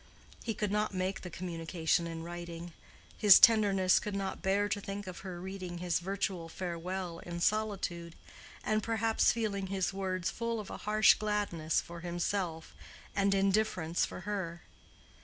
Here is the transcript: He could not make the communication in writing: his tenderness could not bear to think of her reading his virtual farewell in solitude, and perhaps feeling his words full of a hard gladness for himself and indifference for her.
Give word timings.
He 0.43 0.55
could 0.55 0.71
not 0.71 0.95
make 0.95 1.21
the 1.21 1.29
communication 1.29 2.07
in 2.07 2.23
writing: 2.23 2.73
his 3.19 3.39
tenderness 3.39 3.99
could 3.99 4.15
not 4.15 4.41
bear 4.41 4.67
to 4.67 4.81
think 4.81 5.05
of 5.05 5.19
her 5.19 5.39
reading 5.39 5.77
his 5.77 5.99
virtual 5.99 6.49
farewell 6.49 7.19
in 7.19 7.39
solitude, 7.39 8.15
and 8.63 8.81
perhaps 8.81 9.31
feeling 9.31 9.67
his 9.67 9.93
words 9.93 10.31
full 10.31 10.59
of 10.59 10.71
a 10.71 10.77
hard 10.89 11.05
gladness 11.19 11.81
for 11.81 11.99
himself 11.99 12.73
and 13.15 13.35
indifference 13.35 14.03
for 14.03 14.21
her. 14.21 14.63